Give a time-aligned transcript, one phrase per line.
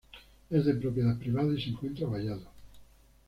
[0.49, 2.47] Es de propiedad privada y se encuentra vallado.